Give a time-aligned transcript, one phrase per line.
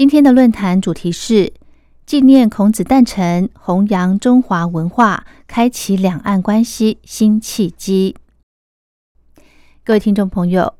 [0.00, 1.52] 今天的论坛主题是
[2.06, 8.16] 纪念孔子诞辰，弘扬中华文化，开启两岸关系新契机。
[9.84, 10.72] 各位听众朋友，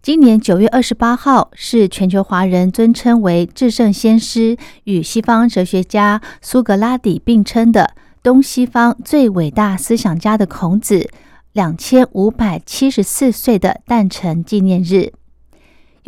[0.00, 11.10] 今年九月二十八号是全球华人尊称为至圣先师与西方哲学家苏格拉底并称的东西方最伟大思想家的孔子。
[11.52, 15.12] 两千五百七十四岁的诞辰纪念日，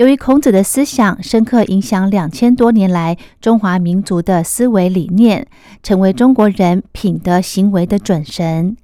[0.02, 5.46] 由于孔子的思想深刻影响两千多年来中华民族的思维理念，
[5.80, 8.76] 成为中国人品德行为的准绳。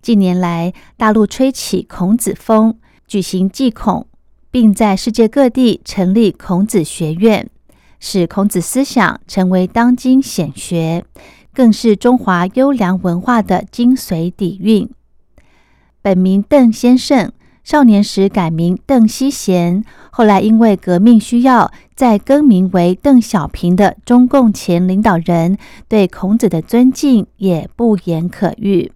[0.00, 4.06] 近年来，大陆吹起孔子风，举行祭孔，
[4.50, 7.50] 并在世界各地成立孔子学院，
[8.00, 11.04] 使孔子思想成为当今显学，
[11.52, 14.88] 更是中华优良文化的精髓底蕴。
[16.00, 17.30] 本名邓先生，
[17.62, 25.56] 少年时改名邓希贤，后来因为革命需要，再更名为邓小平的中共前领导人，
[25.88, 28.92] 对孔子的尊敬也不言可喻。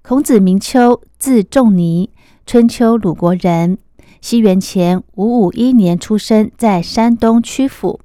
[0.00, 2.08] 孔子名丘，字仲尼，
[2.46, 3.76] 春秋鲁国人，
[4.22, 8.00] 西元前五五一年出生在山东曲阜。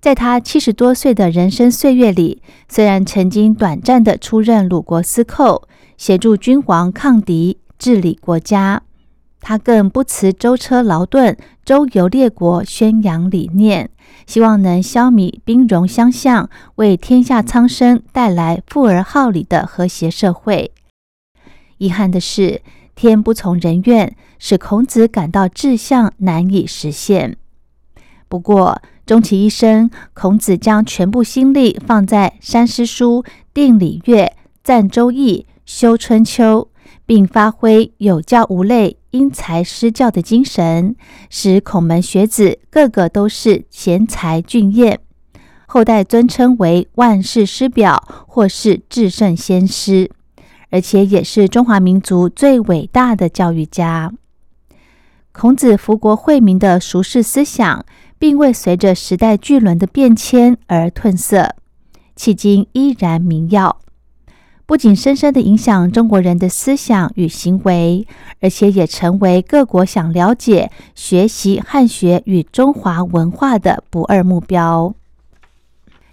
[0.00, 5.68] 在他七十多岁的人生岁月里，虽然曾经短暂的出任鲁国司寇。
[5.98, 8.82] 协助君王抗敌、治理国家，
[9.42, 13.90] 他更不辞舟车劳顿，周游列国，宣扬理念，
[14.24, 20.70] 希望能消弭兵戎相向，为天下苍生带来富而好礼的和谐社会。
[21.78, 22.62] 遗憾的是，
[22.94, 27.36] 天不从人愿，使孔子感到志向难以实现。
[28.28, 34.32] 不过，终其一生，孔子将全部心力放在三诗书、定礼乐、
[34.62, 35.46] 赞周易。
[35.64, 36.68] 修春秋，
[37.06, 40.96] 并发挥有教无类、因材施教的精神，
[41.30, 44.98] 使孔门学子个个都是贤才俊彦，
[45.66, 50.10] 后代尊称为万世师表或是至圣先师，
[50.70, 54.12] 而且也是中华民族最伟大的教育家。
[55.30, 57.84] 孔子福国惠民的俗世思想，
[58.18, 61.54] 并未随着时代巨轮的变迁而褪色，
[62.16, 63.81] 迄今依然明耀。
[64.64, 68.06] 不仅深深的影响中国人的思想与行为，
[68.40, 74.94] 而且也成为各国想了解、学习汉学与中华文化的不二目标。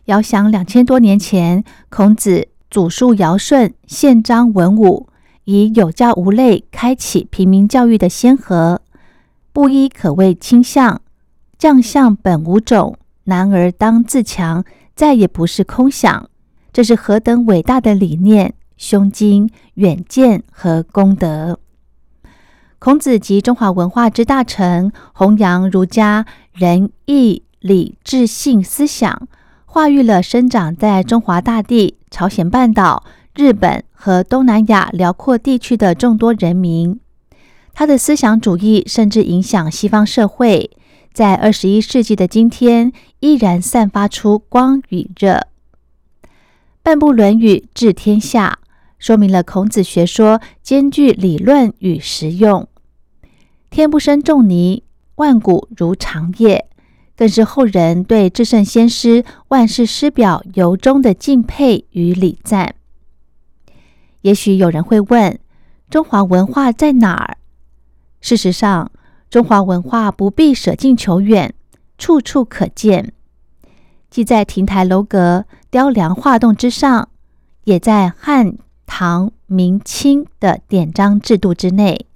[0.06, 5.08] 遥想两千多年前，孔子祖述尧舜、宪章文武，
[5.46, 8.82] 以有教无类开启平民教育的先河，
[9.54, 11.02] 布衣可谓倾向。
[11.58, 14.64] 将相本无种，男儿当自强，
[14.96, 16.29] 再也不是空想。
[16.72, 21.60] 这是何等伟大的理念、胸襟、远见和功德！
[22.78, 29.28] 孔子及中华文化之大成，弘扬儒家仁义礼智信思想，
[29.66, 33.04] 化育了生长在中华大地、朝鲜半岛、
[33.36, 36.98] 日本和东南亚辽阔地区的众多人民。
[37.74, 40.72] 他的思想主义甚至影响西方社会，
[41.12, 45.49] 在二十一世纪的今天，依然散发出光与热。
[46.82, 48.60] 半部《论语》治天下，
[48.98, 52.68] 说明了孔子学说兼具理论与实用。
[53.70, 54.84] 天不生仲尼，
[55.16, 56.68] 万古如长夜，
[57.16, 62.76] 更是后人对至圣先师万世师表由衷的敬佩与礼赞。
[64.22, 65.38] 也许有人会问：
[65.90, 67.38] 中华文化在哪儿？
[68.22, 68.92] 事实上，
[69.30, 71.54] 中华文化不必舍近求远，
[71.98, 73.14] 处处可见。
[74.10, 77.10] 既在亭台楼阁、雕梁画栋之上，
[77.66, 78.58] 也在汉、
[78.88, 82.08] 唐、明、清的典章制度之内，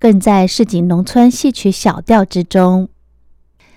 [0.00, 2.88] 更在市井农村戏曲小调之中。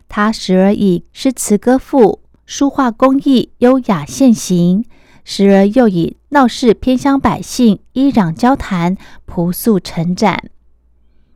[0.10, 4.84] 它时而以诗词歌赋、书画工艺优雅现形，
[5.24, 10.50] 时而又以闹市偏乡百姓依壤交谈朴素陈展。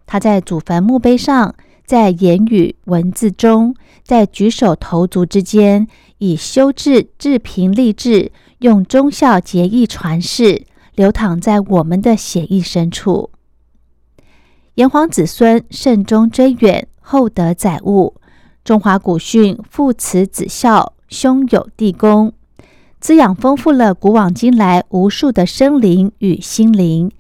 [0.08, 1.54] 他在祖坟墓碑上。
[1.86, 5.88] 在言语文字中，在举手投足之间，
[6.18, 10.64] 以修治治平励志，用忠孝节义传世，
[10.96, 13.30] 流淌在我们的血液深处。
[14.74, 18.16] 炎黄子孙慎终追远，厚德载物，
[18.64, 22.34] 中华古训父慈子孝，兄友弟恭，
[23.00, 27.12] 滋养丰富了古往今来无数的生灵与心灵，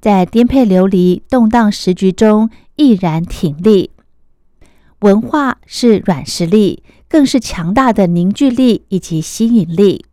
[0.00, 3.92] 在颠沛流离、动荡时局中毅然挺立。
[5.00, 10.04] 文化是软实力，更是强大的凝聚力以及吸引力。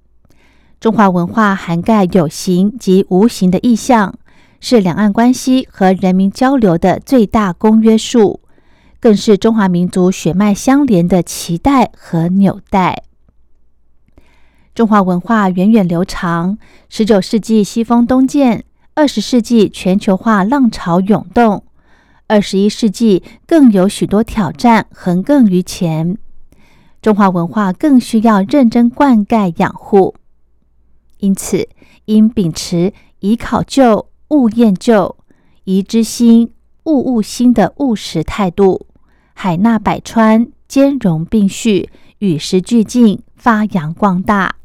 [0.79, 4.13] 中华文化涵盖有形及无形的意象，
[4.59, 8.41] 是两岸关系和人民交流的最大公约数，
[8.99, 13.01] 更是中华民族血脉相连的脐带和纽带。
[14.75, 16.59] 中华文化源远流长，
[16.89, 21.64] 十九世纪西风东渐，二十世纪全球化浪潮涌动。
[22.27, 26.17] 二十一世纪更有许多挑战横亘于前，
[26.99, 30.15] 中华文化更需要认真灌溉养护。
[31.19, 31.69] 因此，
[32.05, 35.15] 应秉持“宜考究，勿厌旧；
[35.65, 36.51] 宜知新，
[36.85, 38.87] 勿误新”的务实态度，
[39.35, 44.55] 海纳百川，兼容并蓄，与时俱进，发扬光大，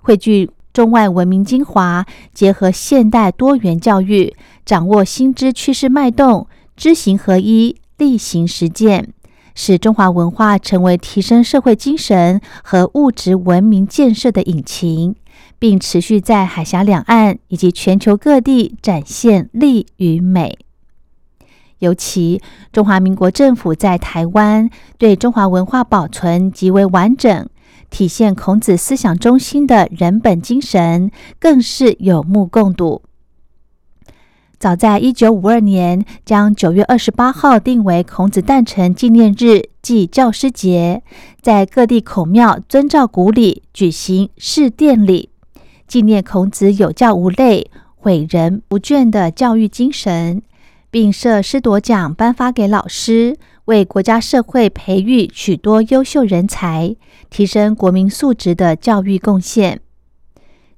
[0.00, 2.04] 汇聚中外文明精华，
[2.34, 4.34] 结合现代多元教育，
[4.64, 6.48] 掌握新知趋势脉动。
[6.78, 9.08] 知行合一，力行实践，
[9.52, 15.16] 使中华文化成为提升社会精神和物质文明建设的引擎，
[15.58, 20.56] 并持续在海峡两岸以及全球各地展现力与美。
[21.80, 22.40] 尤其
[22.72, 27.48] 中华民国政府在台湾对中华文化保存极为完整，
[27.90, 31.10] 体现孔子思想中心的人本精神，
[31.40, 33.02] 更是有目共睹。
[34.58, 41.04] 早在一九五二年，将九月二十八号定为孔子诞辰纪念日，即教师节，
[41.40, 45.30] 在各地孔庙遵照古礼举行试殿礼，
[45.86, 47.70] 纪念孔子有教无类、
[48.02, 50.42] 诲人不倦的教育精神，
[50.90, 56.96] 并设师铎奖颁发给老师，为国家社会培育许多优秀人才，
[57.30, 59.80] 提升国民素质的教育贡献。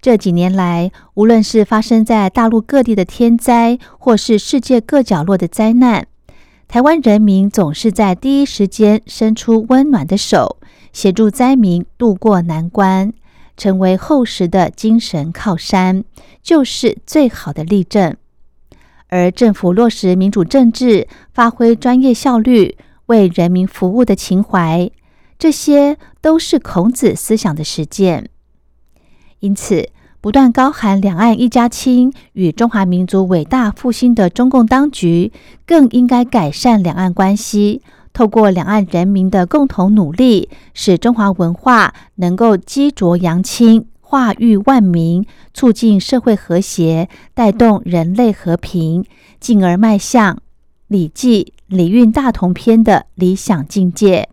[0.00, 6.06] 这几年来，无论是发生在大陆各地的天灾，或是世界各角落的灾难，
[6.67, 10.56] 台湾人民总是在第一时间伸出温暖的手，
[10.93, 13.12] 协助灾民渡过难关，
[13.58, 16.05] 成为厚实的精神靠山，
[16.43, 18.17] 就是最好的例证。
[19.08, 24.91] 而政府落实民主政治，发挥专业效率，为人民服务的情怀，
[25.38, 28.31] 这些都是孔子思想的实践。
[29.40, 29.88] 因此，
[30.20, 35.32] 不断高喊“两岸一家亲”与中华民族伟大复兴的中共当局，
[35.66, 37.81] 更应该改善两岸关系，
[38.12, 49.04] 透过两岸人民的共同努力，使中华文化能够积浊扬清，化育万民，促进社会和谐，带动人类和平，
[49.40, 50.34] 进而迈向
[50.88, 54.28] 《礼记·礼运大同篇》的理想境界。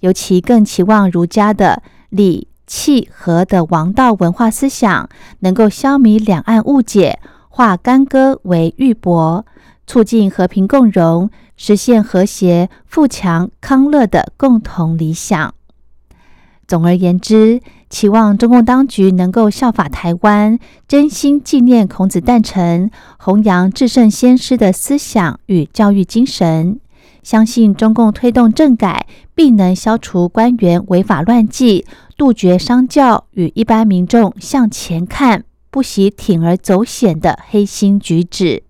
[0.00, 2.48] 尤其更期望儒家的礼。
[2.66, 5.08] 契合的王道文化思想，
[5.40, 9.44] 能够消弭两岸误解，化干戈为玉帛，
[9.86, 15.54] 促进和平共荣，实现和谐、富强、康乐的共同理想。
[16.66, 20.58] 总而言之，期望中共当局能够效法台湾，
[20.88, 26.80] 真心纪念孔子诞辰，弘扬至圣先师的思想与教育精神。
[27.26, 29.04] 相信中共推动政改，
[29.34, 31.84] 必能消除官员违法乱纪，
[32.16, 38.62] 杜绝商教与一般民众向前看、不惜铤而走险的黑心举止，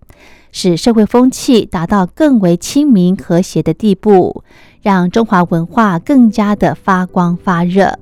[0.53, 4.43] 使社会风气达到更为亲民和谐的地步，
[4.81, 7.99] 让中华文化更加的发光发热，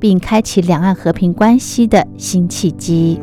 [0.00, 3.20] 并开启两岸和平关系的新契机。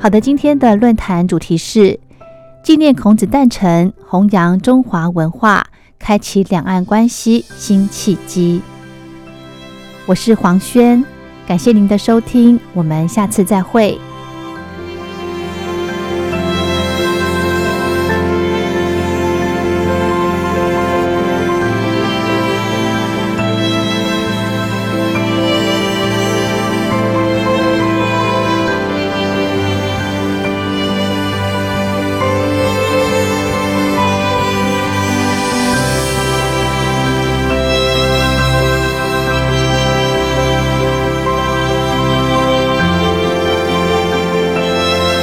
[0.00, 1.98] 好的，今天的论坛主题是
[2.62, 5.66] 纪念孔子诞辰，弘扬中华文化，
[5.98, 8.62] 开启两岸关系新契机。
[10.06, 11.04] 我是黄轩，
[11.48, 13.98] 感谢您的收听，我们下次再会。